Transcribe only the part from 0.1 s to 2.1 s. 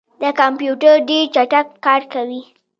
دا کمپیوټر ډېر چټک کار